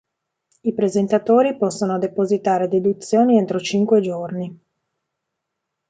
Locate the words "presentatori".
0.73-1.55